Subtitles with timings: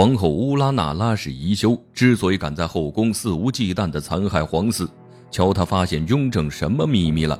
[0.00, 4.88] 皇后乌拉那拉氏宜修之所以敢在后宫肆无忌惮地残害皇嗣，
[5.30, 7.38] 瞧她发现雍正什么秘密了？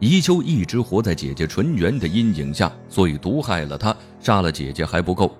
[0.00, 5.32] 宜修一直活在姐姐纯元的阴影下，所以毒害了她，杀了姐姐还不够。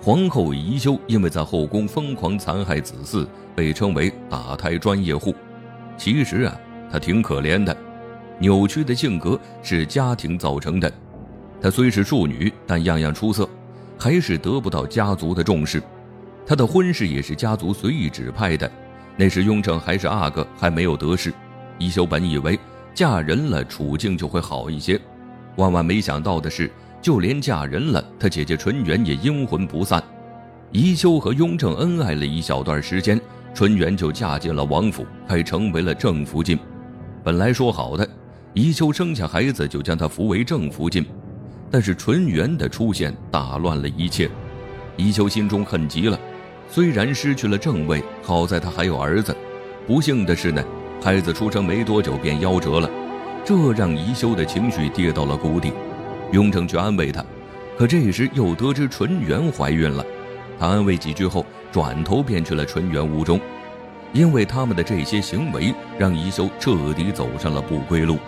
[0.00, 3.24] 皇后宜修因为在后宫疯狂残害子嗣，
[3.54, 5.32] 被称为打胎专业户。
[5.96, 6.60] 其实啊，
[6.90, 7.76] 她挺可怜的，
[8.40, 10.92] 扭曲的性格是家庭造成的。
[11.60, 13.48] 她虽是庶女，但样样出色。
[14.02, 15.80] 还是得不到家族的重视，
[16.44, 18.68] 他的婚事也是家族随意指派的。
[19.16, 21.32] 那时雍正还是阿哥，还没有得势。
[21.78, 22.58] 宜修本以为
[22.92, 25.00] 嫁人了处境就会好一些，
[25.54, 26.68] 万万没想到的是，
[27.00, 30.02] 就连嫁人了，他姐姐纯元也阴魂不散。
[30.72, 33.20] 宜修和雍正恩爱了一小段时间，
[33.54, 36.58] 纯元就嫁进了王府，还成为了正福晋。
[37.22, 38.08] 本来说好的，
[38.52, 41.06] 宜修生下孩子就将他扶为正福晋。
[41.72, 44.30] 但是纯元的出现打乱了一切，
[44.98, 46.20] 宜修心中恨极了。
[46.68, 49.34] 虽然失去了正位，好在他还有儿子。
[49.86, 50.62] 不幸的是呢，
[51.02, 52.90] 孩子出生没多久便夭折了，
[53.42, 55.72] 这让宜修的情绪跌到了谷底。
[56.32, 57.24] 雍正去安慰他，
[57.78, 60.04] 可这时又得知纯元怀孕了。
[60.58, 63.40] 他安慰几句后，转头便去了纯元屋中。
[64.12, 68.18] 因为他们的这些行为，让宜修彻底走上了不归路。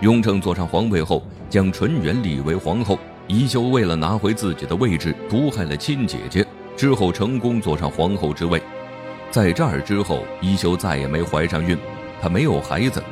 [0.00, 2.98] 雍正坐上皇位后，将纯元立为皇后。
[3.28, 8.60] 宜修为了拿回自己的位置，毒害了亲姐姐，之后成功坐上皇后之位。
[9.30, 11.76] 在这儿之后，宜修再也没怀上孕，
[12.22, 13.02] 她没有孩子，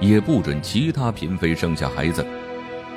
[0.00, 2.24] 也不准其他嫔妃生下孩子。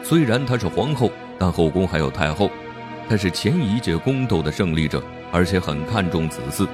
[0.04, 2.52] 虽然她是皇后，但后宫还有太后，
[3.10, 6.68] 她是前一届宫斗的胜利者，而且很看重子嗣。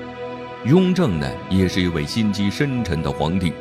[0.66, 3.53] 雍正呢，也是一位心机深沉的皇帝。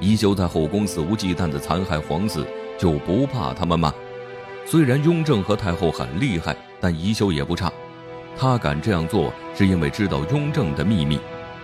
[0.00, 2.46] 宜修在后宫肆无忌惮地残害皇子，
[2.78, 3.92] 就不怕他们吗？
[4.64, 7.72] 虽然雍正和太后很厉害，但宜修也不差。
[8.36, 11.18] 他敢这样做，是因为知道雍正的秘密，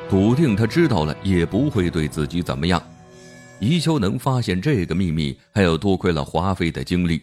[0.08, 2.82] 笃定他知道了也不会对自己怎么样。
[3.60, 7.22] 宜修能发现这个秘密，还要多亏了华妃的经历。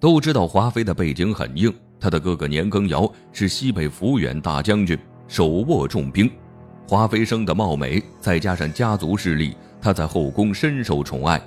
[0.00, 4.98] 都知道华妃的背景很硬，她的哥哥年羹尧是西北抚远大将军，
[5.28, 6.30] 手握重兵。
[6.88, 9.54] 华妃生的貌美，再加上家族势力。
[9.80, 11.40] 她在后宫深受宠爱，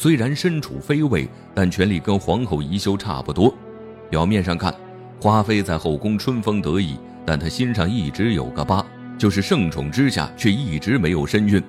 [0.00, 3.54] 虽然身处妃位，但权力跟皇后宜修差不多。
[4.08, 4.74] 表面上看，
[5.20, 6.96] 华妃在后宫春风得意，
[7.26, 8.82] 但她心上一直有个疤，
[9.18, 11.62] 就是盛宠之下却一直没有身孕。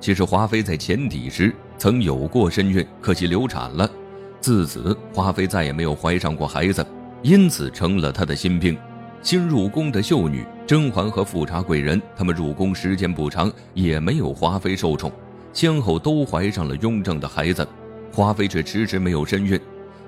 [0.00, 3.90] 其实华妃在前底时曾有过身孕，可惜流产了。
[4.38, 6.86] 自此，华妃再也没有怀上过孩子，
[7.22, 8.76] 因此成了她的心病。
[9.22, 15.10] 新入宫的秀女甄嬛和富察贵人，她们入宫时间不长，也没有华妃受宠。
[15.54, 17.66] 先后都怀上了雍正的孩子，
[18.12, 19.60] 华妃却迟迟没有身孕，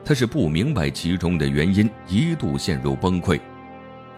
[0.05, 3.39] 她是不明白其中的原因，一度陷入崩溃。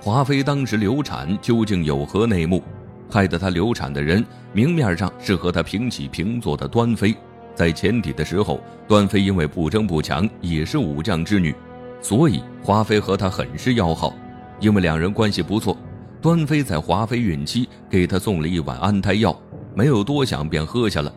[0.01, 2.63] 华妃当时流产究竟有何内幕？
[3.11, 7.15] 害得她流产的人，明面上是和她平起平坐的端妃，
[7.55, 11.55] 在前底的时候，端妃因为不争不抢，也是武将之女，
[12.01, 14.15] 所以华妃和她很是要好。
[14.61, 15.77] 因为两人关系不错，
[16.23, 19.39] 端妃在华妃孕期给她送了一碗安胎药。
[19.75, 21.13] 没有多想，便喝下了，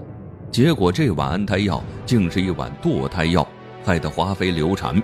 [0.51, 3.45] 结果这碗安胎药竟是一碗堕胎药，
[3.83, 5.01] 害得华妃流产。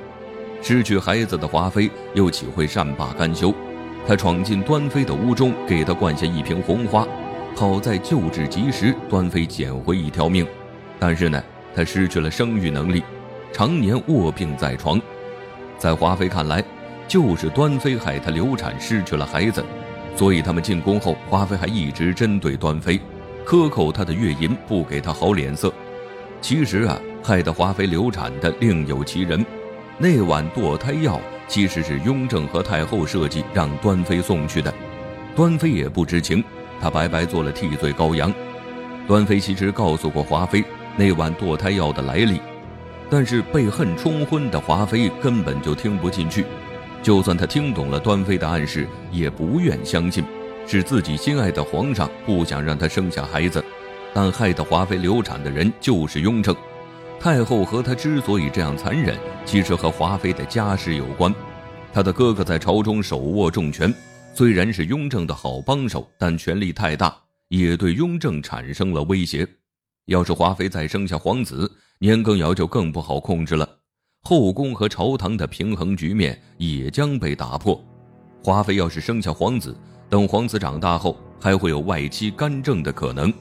[0.61, 3.53] 失去孩子的华妃又岂会善罢甘休？
[4.07, 7.05] 她闯进端妃的屋中，给她灌下一瓶红花。
[7.55, 10.47] 好在救治及时，端妃捡回一条命。
[10.97, 11.43] 但是呢，
[11.75, 13.03] 她失去了生育能力，
[13.51, 15.01] 常年卧病在床。
[15.77, 16.63] 在华妃看来，
[17.07, 19.63] 就是端妃害她流产，失去了孩子。
[20.15, 22.99] 所以他们进宫后，华妃还一直针对端妃。
[23.45, 25.73] 克扣他的月银，不给他好脸色。
[26.39, 29.45] 其实啊，害得华妃流产的另有其人。
[29.97, 34.73] 那碗堕胎药其实是雍正和太后设计让端妃送去的，
[35.35, 36.43] 端妃也不知情，
[36.79, 38.33] 她白白做了替罪羔羊。
[39.07, 40.63] 端妃其实告诉过华妃
[40.95, 42.39] 那碗堕胎药的来历，
[43.09, 46.45] 但是被恨冲昏的华妃根本就听不进去，
[47.03, 50.23] 就算她听懂了端妃的暗示，也不愿相信。
[50.71, 53.61] 是自己心爱的皇上不想让她生下孩子，
[54.13, 56.55] 但害得华妃流产的人就是雍正。
[57.19, 61.35] 太后和他之所以这样残忍，其实和华妃的家世有关。
[61.91, 63.93] 他的哥哥在朝中手握重权，
[64.33, 67.13] 虽然是雍正的好帮手，但权力太大，
[67.49, 69.45] 也对雍正产生了威胁。
[70.05, 71.69] 要是华妃再生下皇子，
[71.99, 73.67] 年羹尧就更不好控制了，
[74.21, 77.77] 后宫和朝堂的平衡局面也将被打破。
[78.41, 79.77] 华妃要是生下皇子，
[80.11, 83.33] 等皇子长大后，还会有外戚干政的可能，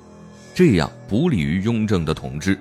[0.54, 2.56] 这样不利于雍正的统治。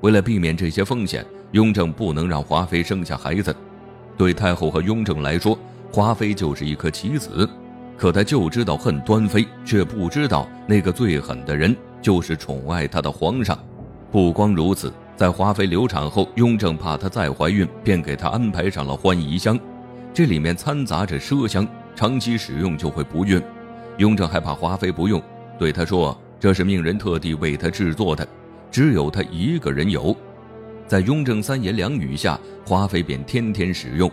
[0.00, 3.52] 为了避免这些风险，雍正不能让华妃生下孩子。
[4.16, 5.58] 对太后和雍正来说，
[5.92, 7.50] 华妃就是一颗棋子。
[7.96, 13.58] 可他就知道恨端妃，却不知道那个最狠的人就是宠爱他的皇上。
[14.12, 19.58] 不光如此，在华妃流产后，雍正怕她再怀孕，便给她安排上了欢宜香，
[20.14, 23.40] 这里面掺杂着麝香，长期使用就会不孕。
[23.98, 25.22] 雍正害怕华妃不用，
[25.58, 28.26] 对他说：“这是命人特地为他制作的，
[28.70, 30.16] 只有他一个人有。”
[30.88, 34.10] 在雍正三言两语下，华妃便天天使用，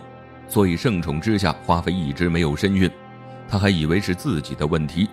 [0.48, 2.90] 所以盛宠之下，华妃一直没有身孕。
[3.48, 5.08] 他还以为是自己的问题，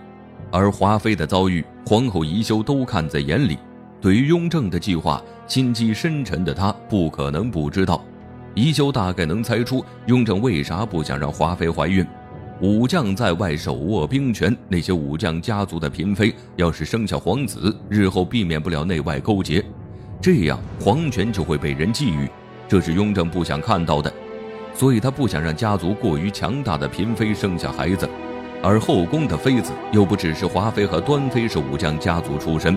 [0.52, 3.58] 而华妃的遭遇，皇后宜修都看在眼里。
[4.00, 8.04] 对于雍正的计划，心机深沉的他不可能不知道。
[8.54, 12.06] 宜修大概能猜出雍正为啥不想让华妃怀孕。
[12.60, 19.64] 武将在外手握兵权，那些武将家族的嫔妃要是生下皇子，日后避免不了内外勾结，
[20.20, 22.28] 这样皇权就会被人觊觎，
[22.68, 24.12] 这是雍正不想看到的，
[24.74, 28.10] 所以他不想让家族过于强大的嫔妃生下孩子。
[28.64, 32.76] 而后宫的妃子又不只是华妃和端妃是武将家族出身，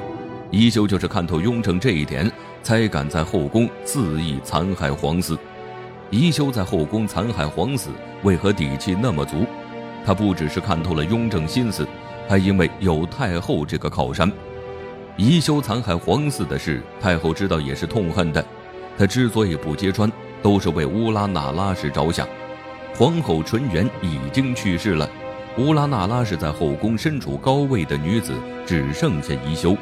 [0.50, 2.31] 宜修就是看透雍正这一点，
[2.62, 5.38] 才敢在后宫肆意残害皇嗣。
[6.11, 7.88] 宜修在后宫残害皇嗣，
[8.25, 9.47] 为何底气那么足？
[10.05, 11.87] 他不只是看透了雍正心思，
[12.29, 14.31] 还因为有太后这个靠山。
[15.17, 18.44] 宜修残害皇嗣的事，太后知道也是痛恨的。
[18.97, 20.11] 他之所以不揭穿，
[20.43, 22.26] 都是为乌拉那拉氏着想。
[22.94, 25.08] 皇后纯元已经去世了。
[25.58, 28.32] 乌拉那拉氏在后宫身处高位的女子，
[28.67, 29.76] 只剩下宜修。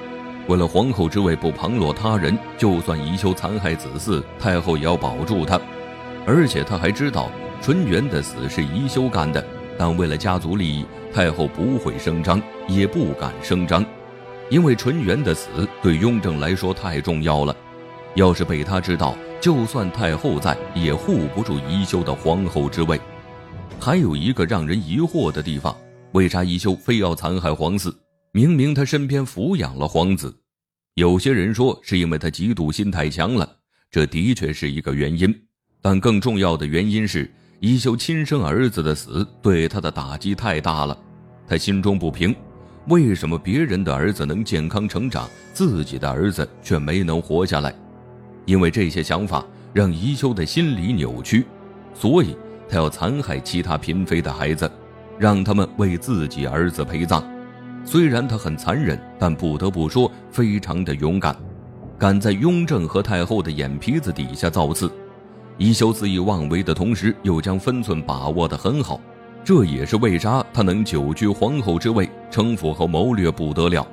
[0.48, 5.60] 为了皇后之位不旁落他人，就算宜修残害子嗣，太后也要保住她。
[6.26, 7.30] 而且她还知道
[7.60, 9.44] 纯元的死是宜修干的，
[9.78, 10.84] 但为了家族利益，
[11.14, 13.84] 太后不会声张，也不敢声张，
[14.50, 15.48] 因为纯元的死
[15.80, 17.56] 对雍正来说太重要了。
[18.14, 23.00] 要是被他知道，就算太后在，也护不住宜修的皇后之位。
[23.78, 25.76] 还有一个让人疑惑的地方，
[26.12, 27.94] 为啥宜修非要残害皇嗣？
[28.32, 30.36] 明明他身边抚养了皇子。
[30.94, 33.48] 有些人说是因为他嫉妒心太强了，
[33.90, 35.32] 这的确是一个原因。
[35.80, 40.96] 但更重要的原因是，宜修亲生儿子的死对他的打击太大了，
[41.46, 42.34] 他心中不平。
[42.86, 47.74] 为什么别人的儿子能健康成长，自己的儿子却没能活下来？
[48.44, 51.44] 因为这些想法让宜修的心理扭曲，
[51.94, 52.36] 所以。
[52.70, 54.70] 他要残害其他嫔妃的孩子，
[55.18, 57.24] 让他们为自己儿子陪葬。
[57.82, 61.34] 虽然他很残忍，但不得不说非常的勇敢，
[61.98, 64.92] 敢在雍正和太后的眼皮子底下造次。
[65.58, 69.00] 宜修恣意妄为的同时，又将分寸把握得很好，
[69.42, 73.84] 这也是为啥他能久居皇后之位，城府和谋略不得了。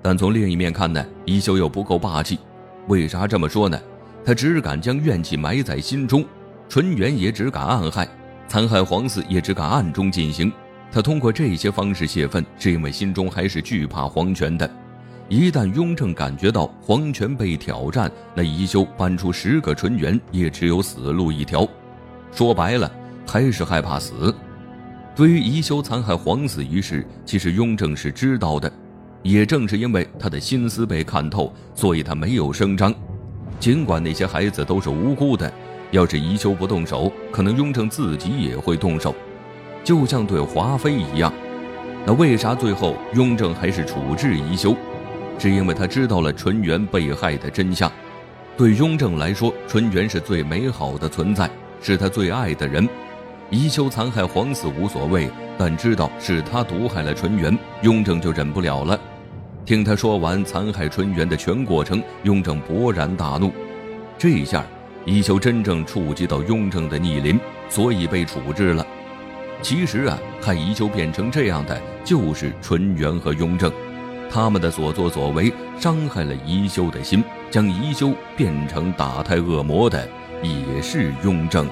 [0.00, 2.38] 但从另一面看呢，宜修又不够霸气。
[2.86, 3.78] 为啥这么说呢？
[4.24, 6.24] 他只敢将怨气埋在心中，
[6.68, 8.08] 纯元也只敢暗害。
[8.46, 10.52] 残害皇嗣也只敢暗中进行，
[10.92, 14.70] 他通过这些方式泄愤，是因为心中还是惧怕皇权的。
[15.28, 21.68] 一旦雍正感觉到皇权被挑战，那宜修搬出十个纯元也只有死路一条。
[22.32, 22.90] 说白了，
[23.26, 24.34] 还是害怕死。
[25.14, 28.72] 对于宜修残害皇子一事，其实雍正是知道的，
[29.22, 32.94] 也正是因为他的心思被看透，所以他没有声张。
[33.60, 35.52] 尽管那些孩子都是无辜的。
[35.90, 39.14] 要是宜修不动手，可能雍正自己也会动手，
[39.82, 41.32] 就像对华妃一样。
[42.06, 44.74] 那为啥最后雍正还是处置宜修？
[45.38, 47.90] 是因为他知道了纯元被害的真相。
[48.56, 51.48] 对雍正来说，纯元是最美好的存在，
[51.80, 52.88] 是他最爱的人。
[53.50, 58.98] 宜修残害皇嗣无所谓，但知道是他毒害了纯元，雍正就忍不了了。
[59.64, 63.52] 听他说完残害纯元的全过程，雍正勃然大怒。
[64.18, 64.64] 这一下。
[65.04, 67.40] 宜修真正触及到雍正的逆鳞，
[67.70, 68.86] 所以被处置了。
[69.62, 73.72] 其实啊，害宜修变成这样的，就是纯元和雍正，
[74.30, 80.08] 他们的所作所为伤害了宜修的心，将宜修变成打胎恶魔的，
[80.42, 81.68] 也是雍正。